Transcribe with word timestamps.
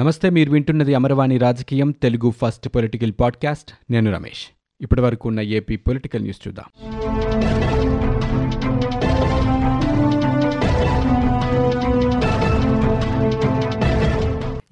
నమస్తే 0.00 0.30
మీరు 0.30 0.50
వింటున్నది 0.50 0.94
అమరవాణి 0.94 1.38
రాజకీయం 1.38 1.90
తెలుగు 1.90 2.30
ఫస్ట్ 2.30 2.68
పొలిటికల్ 2.68 3.12
పాడ్కాస్ట్. 3.20 3.72
నేను 3.90 4.12
రమేష్. 4.12 4.46
ఇప్పటి 4.80 5.00
వరకు 5.00 5.28
ఉన్న 5.28 5.40
ఏపీ 5.40 5.76
పొలిటికల్ 5.76 6.22
న్యూస్ 6.22 6.48
చూద్దాం. 6.48 6.64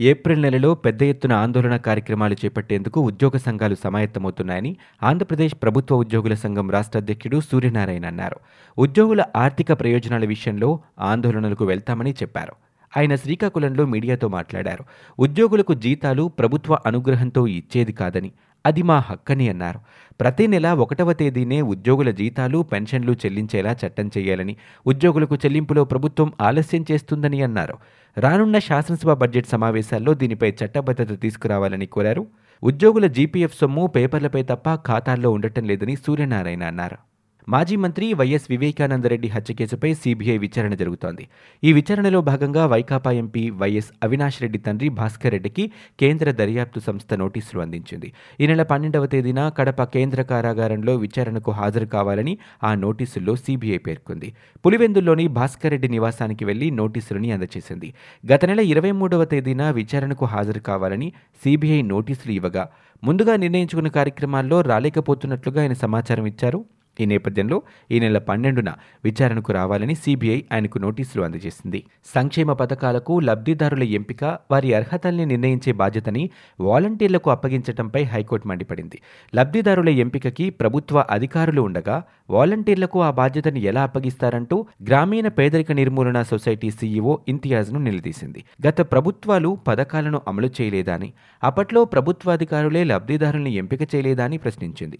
ఏప్రిల్ 0.00 0.42
నెలలో 0.42 0.74
పెద్ద 0.74 1.02
ఎత్తున 1.02 1.32
ఆందోళన 1.32 1.76
కార్యక్రమాలు 1.76 2.36
చేపట్టేందుకు 2.44 3.00
ఉద్యోగ 3.00 3.38
సంఘాలు 3.38 3.74
సమాయత్తమవుతున్నాయని 3.84 4.76
ఆంధ్రప్రదేశ్ 5.02 5.54
ప్రభుత్వ 5.62 5.96
ఉద్యోగుల 5.96 6.34
సంఘం 6.34 6.70
రాష్ట్ర 6.70 6.98
అధ్యక్షుడు 6.98 7.40
సూర్యనారాయణ 7.40 8.06
అన్నారు. 8.06 8.36
ఉద్యోగుల 8.78 9.24
ఆర్థిక 9.36 9.72
ప్రయోజనాల 9.72 10.24
విషయంలో 10.24 10.80
ఆందోళనలకు 11.00 11.64
వెళ్తామని 11.64 12.10
చెప్పారు. 12.10 12.52
ఆయన 12.96 13.14
శ్రీకాకుళంలో 13.14 13.86
మీడియాతో 13.86 14.28
మాట్లాడారు. 14.28 14.84
ఉద్యోగులకు 15.18 15.74
జీతాలు 15.74 16.28
ప్రభుత్వ 16.28 16.78
అనుగ్రహంతో 16.86 17.46
ఇచ్చేది 17.46 17.92
కాదని 17.92 18.32
అది 18.66 18.82
మా 18.82 18.98
హక్కని 18.98 19.48
అన్నారు. 19.48 19.80
ప్రతి 20.20 20.46
నెల 20.46 20.72
ఒకటవ 20.72 21.12
తేదీనే 21.12 21.62
ఉద్యోగుల 21.62 22.10
జీతాలు 22.10 22.62
పెన్షన్లు 22.62 23.12
చెల్లించేలా 23.12 23.76
చట్టం 23.86 24.10
చేయాలని 24.18 24.56
ఉద్యోగులకు 24.86 25.34
చెల్లింపులో 25.34 25.84
ప్రభుత్వం 25.84 26.32
ఆలస్యం 26.40 26.84
చేస్తుందని 26.92 27.42
అన్నారు. 27.42 27.78
రానున్న 28.18 28.58
శాసనసభ 28.58 29.10
బడ్జెట్ 29.12 29.46
సమావేశాల్లో 29.46 30.14
దీనిపై 30.14 30.54
చట్టబద్ధత 30.64 31.22
తీసుకురావాలని 31.22 31.86
కోరారు. 31.86 32.26
ఉద్యోగుల 32.62 33.06
జీపీఎఫ్ 33.06 33.58
సొమ్ము 33.60 33.86
పేపర్లపై 33.86 34.42
తప్ప 34.42 34.74
ఖాతాల్లో 34.74 35.30
ఉండటం 35.30 35.64
లేదని 35.64 35.96
సూర్యనారాయణ 35.96 36.62
అన్నారు. 36.62 37.13
మాజీ 37.48 37.76
మంత్రి 37.76 38.06
వైఎస్ 38.12 38.46
వివేకానందరెడ్డి 38.50 39.28
హత్య 39.28 39.54
కేసుపై 39.54 39.94
సీబీఐ 39.94 40.36
విచారణ 40.38 40.74
జరుగుతోంది. 40.74 41.28
ఈ 41.62 41.72
విచారణలో 41.72 42.20
భాగంగా 42.20 42.66
వైకాపా 42.66 43.10
ఎంపీ 43.12 43.50
వైఎస్ 43.50 43.90
అవినాష్ 44.02 44.42
రెడ్డి 44.42 44.58
తండ్రి 44.58 44.88
భాస్కర్ 44.88 45.32
రెడ్డికి 45.32 45.70
కేంద్ర 46.00 46.30
దర్యాప్తు 46.30 46.80
సంస్థ 46.80 47.14
నోటీసులు 47.14 47.60
అందించింది. 47.60 48.12
ఈ 48.40 48.46
నెల 48.46 48.62
పన్నెండవ 48.62 49.06
తేదీన 49.06 49.48
కడప 49.48 49.82
కేంద్ర 49.82 50.22
కారాగారంలో 50.22 50.94
విచారణకు 50.96 51.50
హాజరు 51.50 51.86
కావాలని 51.86 52.38
ఆ 52.62 52.74
నోటీసుల్లో 52.74 53.36
సీబీఐ 53.36 53.78
పేర్కొంది. 53.78 54.34
పులివెందుల్లోని 54.66 55.26
భాస్కర్ 55.28 55.70
రెడ్డి 55.70 55.88
నివాసానికి 55.88 56.44
వెళ్ళి 56.44 56.70
నోటీసులని 56.70 57.32
అందజేసింది. 57.32 57.94
గత 58.32 58.44
నెల 58.44 58.60
ఇరవై 58.60 58.90
మూడవ 58.90 59.24
తేదీన 59.24 59.70
విచారణకు 59.70 60.24
హాజరు 60.24 60.60
కావాలని 60.60 61.12
సీబీఐ 61.44 61.82
నోటీసులు 61.82 62.32
ఇవ్వగా 62.32 62.64
ముందుగా 63.02 63.36
నిర్ణయించుకున్న 63.36 63.88
కార్యక్రమాల్లో 63.88 64.60
రాలేకపోతున్నట్లుగా 64.60 65.60
ఆయన 65.62 65.72
సమాచారం 65.72 66.26
ఇచ్చారు. 66.26 66.64
ఈ 67.00 67.04
నేపథ్యంలో 67.04 67.62
ఈ 67.90 68.00
నెల 68.00 68.18
పన్నెండున 68.18 68.72
విచారణకు 69.04 69.52
రావాలని 69.52 69.94
సీబీఐ 69.94 70.42
ఆయనకు 70.52 70.78
నోటీసులు 70.78 71.22
అందజేసింది. 71.22 71.84
సంక్షేమ 72.14 72.52
పథకాలకు 72.52 73.20
లబ్ధిదారుల 73.20 73.82
ఎంపిక 73.82 74.24
వారి 74.24 74.74
అర్హతల్ని 74.74 75.26
నిర్ణయించే 75.26 75.72
బాధ్యతని 75.72 76.30
వాలంటీర్లకు 76.60 77.30
అప్పగించడంపై 77.30 78.02
హైకోర్టు 78.02 78.48
మండిపడింది. 78.48 79.00
లబ్ధిదారుల 79.34 79.88
ఎంపికకి 79.88 80.50
ప్రభుత్వ 80.50 81.04
అధికారులు 81.10 81.62
ఉండగా 81.62 82.02
వాలంటీర్లకు 82.30 83.02
ఆ 83.02 83.10
బాధ్యతను 83.10 83.58
ఎలా 83.58 83.82
అప్పగిస్తారంటూ 83.82 84.66
గ్రామీణ 84.82 85.28
పేదరిక 85.28 85.72
నిర్మూలన 85.72 86.22
సొసైటీ 86.22 86.70
సీఈఓ 86.70 87.18
ఇంతియాజ్ను 87.28 87.78
నిలదీసింది. 87.78 88.44
గత 88.66 88.80
ప్రభుత్వాలు 88.80 89.58
పథకాలను 89.68 90.20
అమలు 90.28 90.50
చేయలేదని 90.60 91.12
అప్పట్లో 91.44 91.84
ప్రభుత్వాధికారులే 91.84 92.84
లబ్ధిదారుల్ని 92.84 93.52
ఎంపిక 93.52 93.94
చేయలేదని 93.94 94.38
ప్రశ్నించింది. 94.38 94.98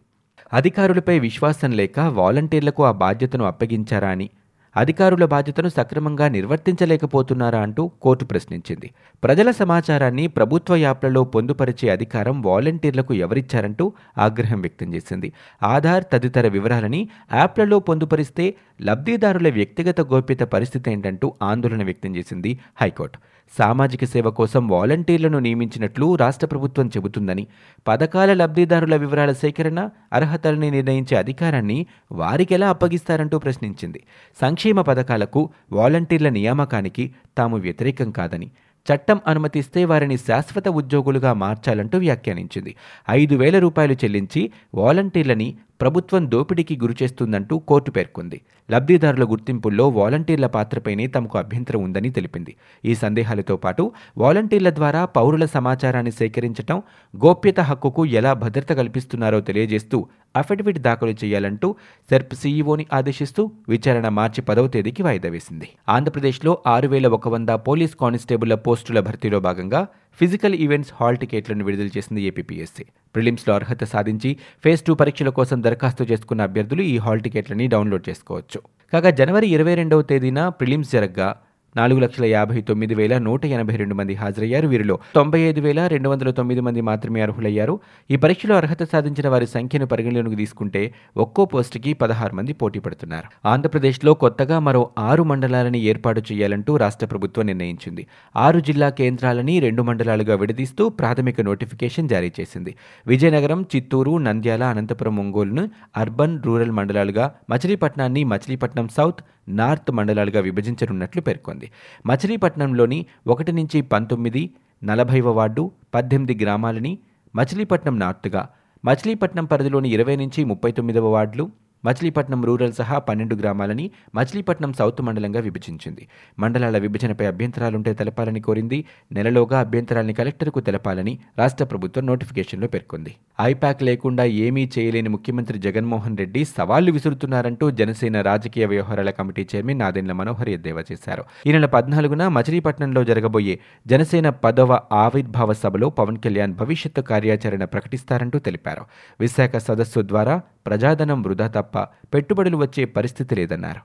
అధికారులపై 0.52 1.18
విశ్వాసం 1.18 1.70
లేక 1.72 2.00
వాలంటీర్లకు 2.00 2.84
ఆ 2.84 2.92
బాధ్యతను 2.92 3.44
అప్పగించారా 3.44 4.08
అని 4.08 4.30
అధికారుల 4.76 5.24
బాధ్యతను 5.24 5.68
సక్రమంగా 5.68 6.28
నిర్వర్తించలేకపోతున్నారా 6.28 7.60
అంటూ 7.60 7.90
కోర్టు 8.02 8.24
ప్రశ్నించింది. 8.24 8.90
ప్రజల 9.24 9.50
సమాచారాన్ని 9.50 10.26
ప్రభుత్వ 10.26 10.76
యాప్లలో 10.76 11.24
పొందుపరిచే 11.24 11.88
అధికారం 11.88 12.42
వాలంటీర్లకు 12.42 13.14
ఎవరిచ్చారంటూ 13.14 13.92
ఆగ్రహం 14.18 14.60
వ్యక్తం 14.60 14.94
చేసింది. 14.94 15.32
ఆధార్ 15.62 16.04
తదితర 16.12 16.48
వివరాలని 16.48 17.08
యాప్లలో 17.34 17.78
పొందుపరిస్తే 17.78 18.54
లబ్ధిదారుల 18.82 19.50
వ్యక్తిగత 19.50 20.00
గోప్యత 20.00 20.40
పరిస్థితి 20.40 20.92
ఏంటంటూ 20.92 21.34
ఆందోళన 21.42 21.84
వ్యక్తం 21.84 22.16
చేసింది 22.16 22.58
హైకోర్టు. 22.80 23.18
సామాజిక 23.58 24.04
సేవ 24.04 24.30
కోసం 24.30 24.68
వాలంటీర్లను 24.68 25.38
నియమించినట్లు 25.38 26.14
రాష్ట్ర 26.14 26.46
ప్రభుత్వం 26.46 26.88
చెబుతుందని 26.88 27.46
పథకాల 27.88 28.34
లబ్ధిదారుల 28.34 28.96
వివరాల 28.96 29.32
సేకరణ 29.32 29.88
అర్హతల్ని 30.12 30.70
నిర్ణయించే 30.70 31.16
అధికారాన్ని 31.16 31.86
వారికెలా 32.12 32.68
అప్పగిస్తారంటూ 32.68 33.38
ప్రశ్నించింది. 33.38 34.02
సంక్షేమ 34.40 34.80
పథకాలకు 34.80 35.50
వాలంటీర్ల 35.72 36.28
నియామకానికి 36.28 37.14
తాము 37.38 37.56
వ్యతిరేకం 37.56 38.10
కాదని 38.10 38.50
చట్టం 38.86 39.20
అనుమతిస్తే 39.26 39.84
వారిని 39.84 40.16
శాశ్వత 40.16 40.68
ఉద్యోగులుగా 40.68 41.32
మార్చాలంటూ 41.32 41.98
వ్యాఖ్యానించింది. 41.98 42.74
ఐదు 43.10 43.34
వేల 43.34 43.58
రూపాయలు 43.58 43.92
చెల్లించి 43.92 44.52
వాలంటీర్లని 44.74 45.56
ప్రభుత్వం 45.84 46.30
దోపిడీకి 46.30 46.74
గురిచేస్తుందంటూ 46.82 47.58
కోర్టు 47.58 47.90
పేర్కొంది. 47.90 48.40
లబ్ధిదారుల 48.70 49.24
గుర్తింపుల్లో 49.24 49.88
వాలంటీర్ల 49.88 50.46
పాత్రపైనే 50.46 51.06
తమకు 51.06 51.38
అభ్యంతరం 51.38 51.82
ఉందని 51.82 52.10
తెలిపింది. 52.10 52.56
ఈ 52.84 52.94
సందేహాలతో 52.94 53.56
పాటు 53.56 53.92
వాలంటీర్ల 54.18 54.70
ద్వారా 54.70 55.04
పౌరుల 55.04 55.44
సమాచారాన్ని 55.44 56.12
సేకరించడం 56.12 56.82
గోప్యత 57.16 57.60
హక్కుకు 57.60 58.06
ఎలా 58.06 58.32
భద్రత 58.32 58.72
కల్పిస్తున్నారో 58.72 59.40
తెలియజేస్తూ 59.40 60.06
అఫిడవిట్ 60.36 60.78
దాఖలు 60.78 61.14
చేయాలంటూ 61.24 61.68
సెర్ప్ 62.10 62.34
సీఈఓని 62.34 62.86
ఆదేశిస్తూ 62.92 63.50
విచారణ 63.68 64.08
మార్చి 64.08 64.42
పదవ 64.42 64.66
తేదీకి 64.66 65.02
వాయిదా 65.02 65.28
వేసింది. 65.28 65.68
ఆంధ్రప్రదేశ్లో 65.88 66.58
ఆరు 66.66 66.88
వేల 66.88 67.06
ఒక 67.06 67.28
వంద 67.28 67.48
పోలీస్ 67.48 67.94
కానిస్టేబుళ్ళ 67.94 68.54
పోస్టుల 68.54 69.00
భర్తీలో 69.00 69.40
భాగంగా 69.40 69.88
ఫిజికల్ 70.20 70.54
ఈవెంట్స్ 70.54 70.92
హాల్ 71.00 71.16
టికెట్లను 71.16 71.64
విడుదల 71.64 71.90
చేసింది 71.96 72.22
ఏపీపీఎస్సీ 72.22 72.84
ప్రిలిమ్స్లో 73.14 73.54
అర్హత 73.54 73.84
సాధించి 73.84 74.36
ఫేజ్ 74.64 74.82
టూ 74.82 74.94
పరీక్షల 74.94 75.28
కోసం 75.28 75.62
దరఖాస్తు 75.62 76.04
చేసుకున్న 76.04 76.42
అభ్యర్థులు 76.42 76.82
ఈ 76.82 76.98
హాల్ 76.98 77.20
టికెట్లని 77.20 77.66
డౌన్లోడ్ 77.66 78.08
చేసుకోవచ్చు. 78.08 78.60
కాగా 78.92 79.10
జనవరి 79.10 79.46
ఇరవై 79.46 79.74
రెండవ 79.74 80.02
తేదీన 80.02 80.48
ప్రిలిమ్స్ 80.48 80.92
జరగ్గా 80.92 81.28
నాలుగు 81.76 82.00
లక్షల 82.00 82.24
యాభై 82.24 82.60
తొమ్మిది 82.60 82.94
వేల 82.94 83.18
నూట 83.18 83.46
ఎనభై 83.46 83.76
రెండు 83.76 83.94
మంది 83.94 84.14
హాజరయ్యారు. 84.14 84.68
వీరిలో 84.68 84.98
తొంభై 85.14 85.40
ఐదు 85.40 85.60
వేల 85.60 85.86
రెండు 85.86 86.08
వందల 86.08 86.30
తొమ్మిది 86.30 86.60
మంది 86.60 86.80
మాత్రమే 86.80 87.20
అర్హులయ్యారు. 87.20 87.80
ఈ 88.10 88.16
పరీక్షలో 88.16 88.56
అర్హత 88.56 88.82
సాధించిన 88.82 89.28
వారి 89.28 89.46
సంఖ్యను 89.46 89.86
పరిగణలోకి 89.86 90.36
తీసుకుంటే 90.36 90.94
ఒక్కో 91.16 91.44
పోస్టుకి 91.44 91.92
పదహారు 91.92 92.34
మంది 92.34 92.52
పోటీ 92.52 92.78
పడుతున్నారు. 92.78 93.48
ఆంధ్రప్రదేశ్లో 93.48 94.14
కొత్తగా 94.14 94.58
మరో 94.58 94.90
ఆరు 94.98 95.22
మండలాలని 95.22 95.80
ఏర్పాటు 95.80 96.22
చేయాలంటూ 96.32 96.76
రాష్ట్ర 96.76 97.06
ప్రభుత్వం 97.06 97.46
నిర్ణయించింది. 97.46 98.06
ఆరు 98.36 98.60
జిల్లా 98.60 98.88
కేంద్రాలని 98.88 99.60
రెండు 99.60 99.82
మండలాలుగా 99.82 100.34
విడదీస్తూ 100.34 100.88
ప్రాథమిక 100.88 101.40
నోటిఫికేషన్ 101.40 102.08
జారీ 102.08 102.32
చేసింది. 102.40 102.74
విజయనగరం 103.06 103.66
చిత్తూరు 103.76 104.18
నంద్యాల 104.18 104.64
అనంతపురం 104.64 105.16
ఒంగోలును 105.16 105.70
అర్బన్ 105.96 106.42
రూరల్ 106.42 106.70
మండలాలుగా 106.70 107.34
మచిలీపట్నాన్ని 107.50 108.24
మచిలీపట్నం 108.24 108.88
సౌత్ 108.88 109.20
నార్త్ 109.48 109.92
మండలాలుగా 109.92 110.40
విభజించనున్నట్లు 110.40 111.22
పేర్కొంది. 111.22 111.63
మచిలీపట్నంలోని 112.06 112.98
ఒకటి 113.26 113.52
నుంచి 113.52 113.80
పంతొమ్మిది 113.82 114.42
నలభైవ 114.84 115.28
వార్డు 115.32 115.62
పద్దెనిమిది 115.94 116.34
గ్రామాలని 116.44 116.92
మచిలీపట్నం 117.34 117.98
నార్త్గా 117.98 118.42
మచిలీపట్నం 118.84 119.44
పరిధిలోని 119.44 119.88
ఇరవై 119.88 120.16
నుంచి 120.16 120.40
ముప్పై 120.44 120.70
తొమ్మిదవ 120.72 121.08
వార్డులు 121.08 121.44
మచిలీపట్నం 121.84 122.44
రూరల్ 122.44 122.72
సహా 122.72 122.98
పన్నెండు 122.98 123.36
గ్రామాలని 123.36 123.90
మచిలీపట్నం 124.14 124.72
సౌత్ 124.72 125.02
మండలంగా 125.02 125.40
విభజించింది. 125.40 126.08
మండలాల 126.38 126.78
విభజనపై 126.78 127.26
అభ్యంతరాలుంటే 127.26 127.94
తెలపాలని 127.94 128.40
కోరింది. 128.40 128.84
నెలలోగా 129.12 129.60
అభ్యంతరాల్ని 129.60 130.12
కలెక్టర్కు 130.12 130.60
తెలపాలని 130.60 131.18
రాష్ట్ర 131.38 131.64
ప్రభుత్వం 131.64 132.06
నోటిఫికేషన్లో 132.06 132.66
పేర్కొంది. 132.66 133.14
ఐపాక్ 133.40 133.82
లేకుండా 133.82 134.24
ఏమీ 134.24 134.70
చేయలేని 134.78 135.08
ముఖ్యమంత్రి 135.08 135.58
జగన్మోహన్ 135.58 136.18
రెడ్డి 136.18 136.44
సవాళ్ళు 136.44 136.92
విసురుతున్నారంటూ 136.92 137.70
జనసేన 137.70 138.20
రాజకీయ 138.20 138.66
వ్యవహారాల 138.66 139.10
కమిటీ 139.10 139.48
చైర్మన్ 139.54 139.78
నాదెండ్ల 139.78 140.12
మనోహర్ 140.12 140.48
ఎద్దేవా 140.48 140.84
చేశారు. 140.92 141.24
ఈ 141.46 141.52
నెల 141.52 141.66
పద్నాలుగున 141.66 142.28
మచిలీపట్నంలో 142.28 143.04
జరగబోయే 143.04 143.58
జనసేన 143.86 144.28
పదవ 144.30 144.80
ఆవిర్భావ 144.92 145.52
సభలో 145.52 145.90
పవన్ 145.90 146.18
కళ్యాణ్ 146.18 146.54
భవిష్యత్తు 146.54 147.00
కార్యాచరణ 147.00 147.64
ప్రకటిస్తారంటూ 147.64 148.38
తెలిపారు. 148.38 148.84
విశాఖ 149.20 149.56
సదస్సు 149.56 150.00
ద్వారా 150.00 150.40
ప్రజాధనం 150.66 151.18
వృధా 151.22 151.48
తప్ప 151.56 151.78
పెట్టుబడులు 152.14 152.56
వచ్చే 152.56 152.84
పరిస్థితి 152.96 153.34
లేదన్నారు. 153.34 153.82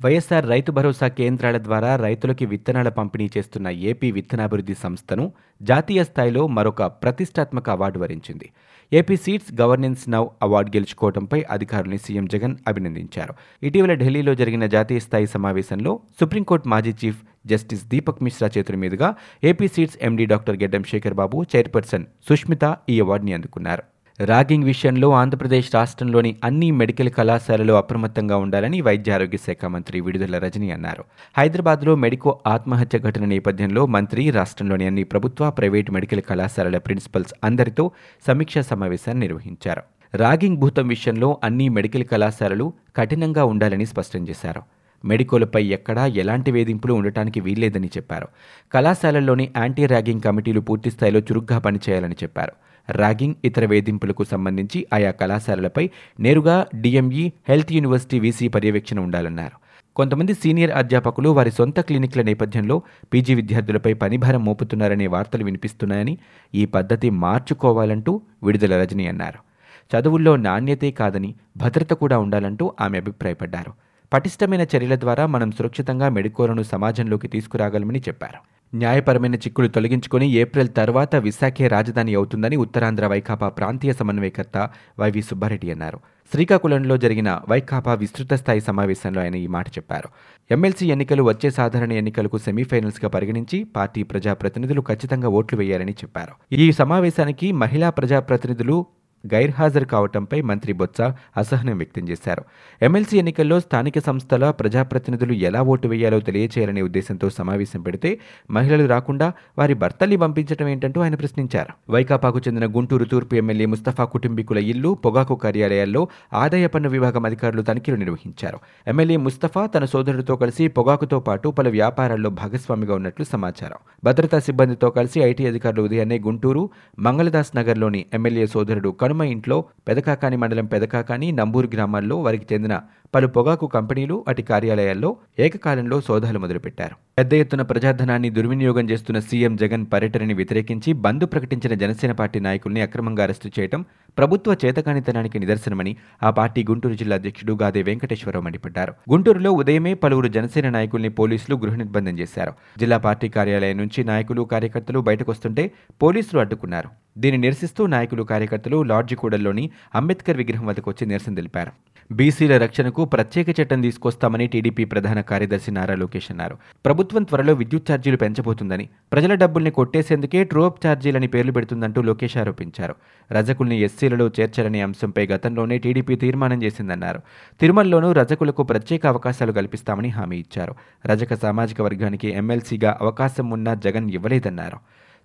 వైఎస్ఆర్ 0.00 0.46
రైతు 0.50 0.70
భరోసా 0.76 1.08
కేంద్రాల 1.16 1.56
ద్వారా 1.58 1.88
రైతులకి 2.04 2.44
విత్తనాల 2.52 2.88
పంపిణీ 2.98 3.26
చేస్తున్న 3.34 3.68
ఏపీ 3.90 4.08
విత్తనాభివృద్ధి 4.16 4.76
సంస్థను 4.84 5.24
జాతీయ 5.62 6.02
స్థాయిలో 6.10 6.42
మరొక 6.56 6.82
ప్రతిష్టాత్మక 7.02 7.66
అవార్డు 7.76 7.98
వరించింది. 7.98 8.46
AP 8.92 9.16
seeds 9.24 9.50
governance 9.60 10.04
now 10.14 10.22
award 10.42 10.70
గెలుచుకోవడంపై 10.76 11.40
అధికారుల్ని 11.56 11.98
సీఎం 11.98 12.26
జగన్ 12.26 12.56
అభినందించారు. 12.72 13.34
ఇటీవల 13.62 13.94
ఢిల్లీలో 13.94 14.34
జరిగిన 14.40 14.66
జాతీయ 14.76 15.00
స్థాయి 15.06 15.28
సమావేశంలో 15.36 15.94
సుప్రీంకోర్టు 16.20 16.68
మాజీ 16.68 16.94
చీఫ్ 17.02 17.20
జస్టిస్ 17.52 17.86
దీపక్ 17.92 18.24
మిశ్రా 18.24 18.50
చేతుల 18.56 18.76
మీదుగా 18.76 19.10
ఏపీ 19.50 19.68
సీడ్స్ 19.76 20.00
ఎండీ 20.08 20.26
డాక్టర్ 20.34 20.60
గెడ్డం 20.64 20.84
శేఖర్ 20.92 21.18
బాబు 21.22 21.38
చైర్పర్సన్ 21.54 22.10
సుష్మిత 22.28 22.76
ఈ 22.88 22.98
అవార్డుని 23.00 23.34
అందుకున్నారు. 23.38 23.84
ర్యాగింగ్ 24.22 24.64
విషయంలో 24.64 25.12
ఆంధ్రప్రదేశ్ 25.12 25.74
రాష్ట్రంలోని 25.74 26.36
అన్ని 26.44 26.70
మెడికల్ 26.70 27.10
కళాశాలలు 27.10 27.72
అప్రమత్తంగా 27.72 28.36
ఉండాలని 28.36 28.80
వైద్య 28.80 29.12
ఆరోగ్య 29.12 29.36
శాఖ 29.36 29.64
మంత్రి 29.64 30.00
విడుదల 30.00 30.38
రజని 30.38 30.70
అన్నారు. 30.70 31.04
హైదరాబాద్లో 31.38 31.94
మెడికో 31.94 32.40
ఆత్మహత్య 32.46 32.98
ఘటన 32.98 33.24
నేపథ్యంలో 33.24 33.86
మంత్రి 33.86 34.30
రాష్ట్రంలోని 34.30 34.86
అన్ని 34.86 35.04
ప్రభుత్వ 35.04 35.50
ప్రైవేటు 35.50 35.92
మెడికల్ 35.92 36.22
కళాశాలల 36.22 36.78
ప్రిన్సిపల్స్ 36.78 37.34
అందరితో 37.44 37.90
సమీక్షా 38.26 38.60
సమావేశాన్ని 38.60 39.26
నిర్వహించారు. 39.26 39.82
ర్యాగింగ్ 40.14 40.56
భూతం 40.56 40.88
విషయంలో 40.88 41.40
అన్ని 41.44 41.68
మెడికల్ 41.68 42.04
కళాశాలలు 42.04 42.72
కఠినంగా 42.96 43.44
ఉండాలని 43.44 43.86
స్పష్టం 43.86 44.28
చేశారు. 44.28 44.62
మెడికోలపై 45.04 45.64
ఎక్కడా 45.64 46.06
ఎలాంటి 46.06 46.50
వేధింపులు 46.50 46.92
ఉండటానికి 46.92 47.40
వీల్లేదని 47.40 47.86
చెప్పారు. 47.86 48.28
కళాశాలల్లోని 48.72 49.50
యాంటీ 49.56 49.86
ర్యాగింగ్ 49.86 50.20
కమిటీలు 50.20 50.60
పూర్తిస్థాయిలో 50.60 51.20
చురుగ్గా 51.20 51.58
పనిచేయాలని 51.58 52.14
చెప్పారు. 52.22 52.52
ర్యాగింగ్ 52.90 53.34
ఇతర 53.44 53.64
వేధింపులకు 53.64 54.24
సంబంధించి 54.24 54.86
ఆయా 54.92 55.10
కళాశాలలపై 55.10 55.90
నేరుగా 56.20 56.66
డిఎంఈ 56.80 57.32
హెల్త్ 57.48 57.72
యూనివర్సిటీ 57.72 58.20
వీసీ 58.20 58.48
పర్యవేక్షణ 58.48 59.00
ఉండాలన్నారు. 59.00 59.70
కొంతమంది 59.96 60.34
సీనియర్ 60.34 60.70
అధ్యాపకులు 60.70 61.28
వారి 61.28 61.50
సొంత 61.50 61.80
క్లినిక్ల 61.80 62.22
నేపథ్యంలో 62.22 62.82
పీజీ 63.14 63.34
విద్యార్థులపై 63.34 63.92
పనిభారం 63.92 64.44
మోపుతున్నారనే 64.44 65.06
వార్తలు 65.06 65.44
వినిపిస్తున్నాయని 65.44 66.18
ఈ 66.54 66.64
పద్ధతి 66.64 67.10
మార్చుకోవాలంటూ 67.10 68.20
విడుదల 68.42 68.82
రజని 68.82 69.06
అన్నారు. 69.06 69.50
చదువుల్లో 69.96 70.36
నాణ్యతే 70.36 70.90
కాదని 70.90 71.34
భద్రత 71.56 71.90
కూడా 71.92 72.18
ఉండాలంటూ 72.18 72.72
ఆమె 72.80 72.98
అభిప్రాయపడ్డారు. 72.98 73.72
పటిష్టమైన 74.12 74.60
చర్యల 74.60 74.94
ద్వారా 74.94 75.26
మనం 75.26 75.50
సురక్షితంగా 75.50 76.08
మెడికోలను 76.08 76.62
సమాజంలోకి 76.62 77.28
తీసుకురాగలమని 77.28 77.98
చెప్పారు. 77.98 78.59
న్యాయపరమైన 78.74 79.34
చిక్కులు 79.34 79.68
తొలగించుకుని 79.68 80.30
ఏప్రిల్ 80.30 80.68
తర్వాత 80.76 81.16
విశాఖే 81.16 81.68
రాజధాని 81.68 82.14
అవుతుందని 82.14 82.56
ఉత్తరాంధ్ర 82.56 83.06
వైకాపా 83.06 83.48
ప్రాంతీయ 83.48 83.92
సమన్వయకర్త 83.92 84.70
వైవి 84.98 85.22
సుబ్బారెడ్డి 85.22 85.70
అన్నారు. 85.70 85.98
శ్రీకాకుళంలో 86.32 86.96
జరిగిన 86.96 87.40
వైకాపా 87.48 87.94
విస్తృత 87.94 88.34
స్థాయి 88.34 88.60
సమావేశంలో 88.60 89.22
ఆయన 89.22 89.34
ఈ 89.34 89.46
మాట 89.46 89.68
చెప్పారు. 89.68 90.08
ఎమ్మెల్సీ 90.50 90.86
ఎన్నికలు 90.86 91.22
వచ్చే 91.22 91.50
సాధారణ 91.50 91.92
ఎన్నికలకు 91.92 92.38
సెమీఫైనల్స్గా 92.38 93.08
పరిగణించి 93.08 93.64
పార్టీ 93.64 94.02
ప్రజాప్రతినిధులు 94.02 94.80
ఖచ్చితంగా 94.80 95.28
ఓట్లు 95.28 95.58
వేయాలని 95.58 95.92
చెప్పారు. 95.92 96.54
ఈ 96.54 96.72
సమావేశానికి 96.72 97.52
మహిళా 97.52 97.90
ప్రజాప్రతినిధులు 97.90 98.86
గైర్హాజరు 99.34 99.84
కావటంపై 99.84 100.40
మంత్రి 100.40 100.72
బొత్స 100.72 101.00
అసహనం 101.36 101.78
వ్యక్తం 101.78 102.08
చేశారు. 102.08 102.44
ఎమ్మెల్సీ 102.82 103.18
ఎన్నికల్లో 103.18 103.60
స్థానిక 103.60 103.98
సంస్థల 103.98 104.50
ప్రజాప్రతినిధులు 104.50 105.32
ఎలా 105.32 105.62
ఓటు 105.62 105.88
వేయాలో 105.88 106.20
తెలియచేయాలనే 106.20 106.82
ఉద్దేశంతో 106.82 107.30
సమావేశం 107.30 107.82
పెడితే 107.82 108.18
మహిళలు 108.50 108.88
రాకుండా 108.88 109.32
వారి 109.58 109.74
భర్తల్ని 109.74 110.16
పంపించడం 110.16 110.68
ఏంటంటూ 110.68 111.00
ఆయన 111.00 111.14
ప్రశ్నించారు. 111.14 111.92
వైకాపాకు 111.92 112.38
చెందిన 112.38 112.66
గుంటూరు 112.66 113.04
తూర్పు 113.04 113.34
ఎమ్మెల్యే 113.34 113.66
ముస్తఫా 113.66 114.04
కుటుంబీకుల 114.04 114.58
ఇల్లు 114.58 114.94
పొగాకు 114.94 115.34
కార్యాలయాల్లో 115.34 116.08
ఆదాయ 116.34 116.66
పన్ను 116.66 116.88
విభాగం 116.88 117.24
అధికారులు 117.24 117.62
తనిఖీలు 117.62 117.96
నిర్వహించారు. 117.96 118.58
ఎమ్మెల్యే 118.86 119.16
ముస్తఫా 119.16 119.66
తన 119.66 119.84
సోదరుడితో 119.84 120.36
కలిసి 120.36 120.68
పొగాకుతో 120.68 121.20
పాటు 121.20 121.48
పలు 121.48 121.70
వ్యాపారాల్లో 121.70 122.30
భాగస్వామిగా 122.30 122.94
ఉన్నట్లు 122.94 123.24
సమాచారం. 123.24 123.76
భద్రతా 124.04 124.38
సిబ్బందితో 124.38 124.90
కలిసి 124.90 125.20
ఐటీ 125.20 125.46
అధికారులు 125.46 125.82
ఉదయాన్నే 125.82 126.18
గుంటూరు 126.18 126.70
మంగళదాస్ 126.98 127.56
నగర్లోని 127.56 128.06
ఎమ్మెల్యే 128.14 128.46
సోదరుడు 128.46 128.88
కనుమ 129.10 129.22
ఇంట్లో 129.22 129.56
పెదకాకాని 129.88 130.36
మండలం 130.36 130.66
పెదకాకాని 130.72 131.28
నంబూరు 131.32 131.68
గ్రామాల్లో 131.74 132.16
వారికి 132.16 132.46
చెందిన 132.52 132.74
పలు 133.14 133.26
పొగాకు 133.26 133.66
కంపెనీలు 133.66 134.16
అటు 134.28 134.42
కార్యాలయాల్లో 134.42 135.08
ఏకకాలంలో 135.38 135.96
సోదాలు 136.00 136.38
మొదలుపెట్టారు. 136.38 136.94
పెద్ద 137.18 137.32
ఎత్తున 137.34 137.62
ప్రజాధనాన్ని 137.62 138.30
దుర్వినియోగం 138.30 138.86
చేస్తున్న 138.90 139.18
సీఎం 139.20 139.56
జగన్ 139.56 139.86
పర్యటనని 139.92 140.34
వ్యతిరేకించి 140.34 140.92
బంద్ 141.06 141.26
ప్రకటించిన 141.32 141.74
జనసేన 141.74 142.12
పార్టీ 142.12 142.40
నాయకుల్ని 142.40 142.82
అక్రమంగా 142.86 143.24
అరెస్టు 143.26 143.50
చేయడం 143.58 143.82
ప్రభుత్వ 144.18 144.56
చేతకానితనానికి 144.64 145.38
నిదర్శనమని 145.38 145.94
ఆ 146.22 146.30
పార్టీ 146.30 146.62
గుంటూరు 146.70 146.94
జిల్లా 146.94 147.16
అధ్యక్షుడు 147.16 147.56
గాదే 147.62 147.82
వెంకటేశ్వరరావు 147.82 148.44
మండిపడ్డారు. 148.44 148.94
గుంటూరులో 149.10 149.52
ఉదయమే 149.62 149.94
పలువురు 149.94 150.30
జనసేన 150.38 150.68
నాయకుల్ని 150.78 151.12
పోలీసులు 151.20 151.56
గృహ 151.56 151.76
నిర్బంధం 151.84 152.16
చేశారు. 152.18 152.54
జిల్లా 152.78 153.00
పార్టీ 153.08 153.28
కార్యాలయం 153.28 153.76
నుంచి 153.76 154.00
నాయకులు 154.04 154.42
కార్యకర్తలు 154.54 155.00
బయటకొస్తుంటే 155.10 155.70
పోలీసులు 156.02 156.40
అడ్డుకున్నారు. 156.40 156.90
దీన్ని 157.18 157.40
నిరసిస్తూ 157.40 157.86
నాయకులు 157.86 158.22
కార్యకర్తలు 158.22 158.82
లాడ్జిగూడల్లోని 158.82 159.70
అంబేద్కర్ 159.94 160.36
విగ్రహం 160.36 160.66
వద్దకు 160.66 160.90
వచ్చి 160.90 161.06
నిరసన 161.06 161.34
తెలిపారు. 161.34 161.72
బీసీల 162.12 162.58
రక్షణకు 162.58 163.04
ప్రత్యేక 163.04 163.60
చట్టం 163.60 163.80
తీసుకొస్తామని 163.80 164.46
టీడీపీ 164.46 164.84
ప్రధాన 164.84 165.20
కార్యదర్శి 165.20 165.70
నారా 165.70 165.94
లోకేష్ 165.94 166.26
అన్నారు. 166.30 166.58
ప్రభుత్వం 166.84 167.22
త్వరలో 167.22 167.52
విద్యుత్ 167.52 167.90
ఛార్జీలు 167.90 168.16
పెంచబోతుందని 168.16 168.88
ప్రజల 169.12 169.34
డబ్బుల్ని 169.34 169.70
కొట్టేసేందుకే 169.70 170.44
ట్రోప్ 170.44 170.86
ఛార్జీలని 170.86 171.26
పేర్లు 171.26 171.52
పెడుతుందంటూ 171.52 172.02
లోకేష్ 172.02 172.36
ఆరోపించారు. 172.36 172.94
రజకుల్ని 173.32 173.80
ఎస్సీలలో 173.80 174.30
చేర్చాలనే 174.40 174.80
అంశంపై 174.80 175.26
గతంలోనే 175.26 175.78
టీడీపీ 175.78 176.16
తీర్మానం 176.16 176.62
చేసిందన్నారు. 176.62 177.20
తిరుమలలోనూ 177.60 178.12
రజకులకు 178.12 178.62
ప్రత్యేక 178.62 179.06
అవకాశాలు 179.06 179.52
కల్పిస్తామని 179.52 180.08
హామీ 180.08 180.38
ఇచ్చారు. 180.38 180.74
రజక 181.06 181.34
సామాజిక 181.34 181.82
వర్గానికి 181.82 182.28
ఎమ్మెల్సీగా 182.28 182.98
అవకాశం 183.00 183.50
ఉన్నా 183.50 183.74
జగన్ 183.74 184.10
ఇవ్వలేదన్నారు. 184.10 184.78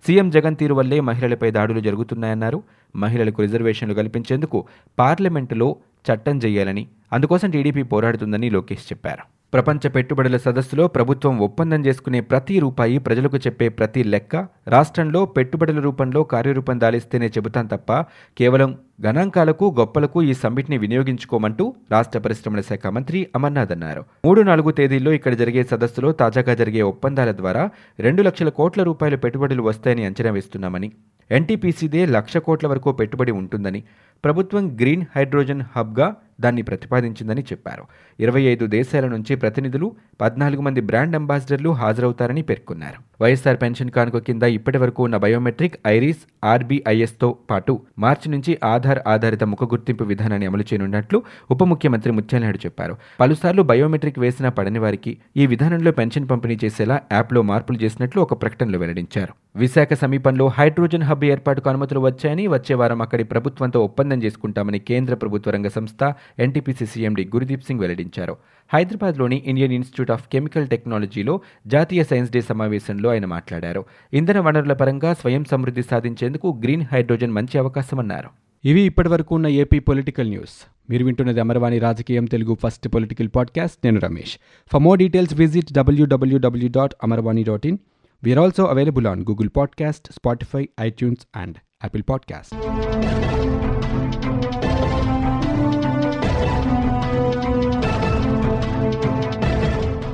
సీఎం 0.04 0.30
జగన్ 0.30 0.56
తీరు 0.56 0.74
వల్లే 0.74 1.00
మహిళలపై 1.00 1.50
దాడులు 1.50 1.80
జరుగుతున్నాయన్నారు. 1.80 2.62
మహిళలకు 2.96 3.42
రిజర్వేషన్లు 3.42 3.94
కల్పించేందుకు 3.94 4.66
పార్లమెంటులో 4.98 5.76
చట్టం 6.06 6.38
చేయాలని 6.38 6.88
అందుకోసం 7.12 7.50
టీడీపీ 7.50 7.82
పోరాడుతుందని 7.82 8.50
లోకేష్ 8.50 8.92
చెప్పారు. 8.92 9.35
ప్రపంచ 9.56 9.88
పెట్టుబడుల 9.88 10.36
సదస్సులో 10.36 10.84
ప్రభుత్వం 10.88 11.34
ఒప్పందం 11.38 11.80
చేసుకునే 11.80 12.20
ప్రతి 12.30 12.54
రూపాయి 12.58 12.96
ప్రజలకు 12.98 13.36
చెప్పే 13.36 13.66
ప్రతి 13.68 14.02
లెక్క 14.04 14.34
రాష్ట్రంలో 14.68 15.20
పెట్టుబడుల 15.26 15.78
రూపంలో 15.80 16.20
కార్యరూపం 16.24 16.76
దాలిస్తేనే 16.80 17.26
చెబుతాం 17.26 17.66
తప్ప 17.66 17.90
కేవలం 18.36 18.70
గణాంకాలకు 19.06 19.66
గొప్పలకు 19.78 20.18
ఈ 20.22 20.34
సమ్మిట్ని 20.34 20.78
వినియోగించుకోమంటూ 20.78 21.64
రాష్ట్ర 21.90 22.18
పరిశ్రమల 22.18 22.60
శాఖ 22.60 22.86
మంత్రి 22.88 23.26
అమర్నాథ్ 23.34 23.72
అన్నారు. 23.72 24.02
మూడు 24.24 24.42
నాలుగు 24.42 24.70
తేదీల్లో 24.70 25.12
ఇక్కడ 25.12 25.34
జరిగే 25.34 25.64
సదస్సులో 25.64 26.12
తాజాగా 26.12 26.54
జరిగే 26.54 26.82
ఒప్పందాల 26.82 27.32
ద్వారా 27.32 27.64
రెండు 27.98 28.22
లక్షల 28.22 28.52
కోట్ల 28.58 28.82
రూపాయల 28.82 29.14
పెట్టుబడులు 29.16 29.62
వస్తాయని 29.62 30.04
అంచనా 30.04 30.30
వేస్తున్నామని 30.30 30.90
ఎన్టీపీసీదే 31.30 32.06
లక్ష 32.06 32.36
కోట్ల 32.46 32.66
వరకు 32.66 32.92
పెట్టుబడి 32.92 33.32
ఉంటుందని 33.32 33.82
ప్రభుత్వం 34.24 34.64
గ్రీన్ 34.80 35.06
హైడ్రోజన్ 35.16 35.64
హబ్గా 35.76 36.08
దాన్ని 36.40 36.62
ప్రతిపాదించిందని 36.62 37.42
చెప్పారు. 37.42 37.84
ఇరవై 38.20 38.42
ఐదు 38.42 38.66
దేశాల 38.66 39.06
నుంచి 39.06 39.36
ప్రతినిధులు 39.36 39.96
పద్నాలుగు 40.20 40.60
మంది 40.60 40.80
బ్రాండ్ 40.80 41.16
అంబాసిడర్లు 41.16 41.70
హాజరవుతారని 41.70 42.42
పేర్కొన్నారు. 42.42 43.00
వైఎస్ఆర్ 43.22 43.60
పెన్షన్ 43.62 43.90
కానుక 43.90 44.18
కింద 44.18 44.42
ఇప్పటి 44.42 44.78
వరకు 44.78 45.02
ఉన్న 45.02 45.16
బయోమెట్రిక్ 45.16 45.76
ఐరిస్ 45.86 46.22
ఆర్బీఐఎస్తో 46.44 47.36
పాటు 47.50 47.80
మార్చి 47.98 48.30
నుంచి 48.30 48.58
ఆధార్ 48.64 49.00
ఆధారిత 49.06 49.44
ముఖ 49.44 49.64
గుర్తింపు 49.64 50.04
విధానాన్ని 50.04 50.46
అమలు 50.46 50.62
చేయనున్నట్లు 50.62 51.22
ఉప 51.50 51.64
ముఖ్యమంత్రి 51.64 52.12
ముత్యాలనాయుడు 52.12 52.58
చెప్పారు. 52.58 52.96
పలుసార్లు 53.20 53.62
బయోమెట్రిక్ 53.62 54.18
వేసినా 54.18 54.48
పడని 54.48 54.78
వారికి 54.78 55.16
ఈ 55.36 55.46
విధానంలో 55.46 55.92
పెన్షన్ 55.92 56.28
పంపిణీ 56.28 56.58
చేసేలా 56.64 57.00
యాప్లో 57.12 57.42
మార్పులు 57.42 57.78
చేసినట్లు 57.78 58.22
ఒక 58.22 58.42
ప్రకటనలో 58.42 58.78
వెల్లడించారు. 58.78 59.34
విశాఖ 59.56 59.92
సమీపంలో 59.92 60.46
హైడ్రోజన్ 60.46 61.02
హబ్ 61.02 61.24
ఏర్పాటుకు 61.24 61.70
అనుమతులు 61.70 62.00
వచ్చాయని 62.00 62.46
వచ్చే 62.46 62.74
వారం 62.74 63.02
అక్కడి 63.02 63.24
ప్రభుత్వంతో 63.24 63.84
ఒప్పందం 63.84 64.22
చేసుకుంటామని 64.22 64.78
కేంద్ర 64.78 65.14
ప్రభుత్వ 65.14 65.50
రంగ 65.50 65.68
సంస్థ 65.68 66.14
ఎన్టీపీసీ 66.38 66.86
సీఎండీ 66.86 67.24
గురుదీప్ 67.24 67.62
సింగ్ 67.62 67.80
వెల్లడించారు. 67.80 68.36
హైదరాబాద్లోని 68.72 69.42
ఇండియన్ 69.46 69.72
ఇన్స్టిట్యూట్ 69.72 70.10
ఆఫ్ 70.10 70.28
కెమికల్ 70.28 70.68
టెక్నాలజీలో 70.68 71.40
జాతీయ 71.66 72.04
సైన్స్ 72.04 72.32
డే 72.32 72.40
సమావేశంలో 72.40 73.10
ఆయన 73.10 73.26
మాట్లాడారు. 73.26 73.84
ఇంధన 74.12 74.38
వనరుల 74.38 74.72
పరంగా 74.72 75.12
స్వయం 75.14 75.44
సమృద్ధి 75.44 75.82
సాధించేందుకు 75.82 76.60
గ్రీన్ 76.64 76.86
హైడ్రోజన్ 76.92 77.30
మంచి 77.30 77.58
అవకాశమన్నారు. 77.58 78.28
ఇవి 78.64 78.80
ఇప్పటివరకు 78.80 79.34
ఉన్న 79.34 79.46
ఏపీ 79.46 79.78
పొలిటికల్ 79.78 80.28
న్యూస్. 80.28 80.66
మీరు 80.90 81.04
వింటున్నది 81.04 81.40
అమరవాణి 81.40 81.78
రాజకీయం 81.78 82.24
తెలుగు 82.24 82.56
ఫస్ట్ 82.62 82.88
పొలిటికల్ 82.88 83.28
పాడ్కాస్ట్. 83.36 83.78
నేను 83.84 84.00
Ramesh. 84.00 84.38
For 84.72 84.82
more 84.82 84.98
details 84.98 85.34
visit 85.34 85.72
WWW 85.72 86.68
dot 86.68 86.94
Amarvani 87.02 87.44
dot 87.44 87.66
in 87.66 87.78
we're 88.24 88.40
also 88.40 88.64
available 88.64 89.06
on 89.06 89.20
Google 89.20 89.48
podcast 89.56 90.12
Spotify 90.12 90.68
iTunes 90.80 91.26
and 91.36 91.56
Apple 91.84 92.02
podcast 92.10 92.54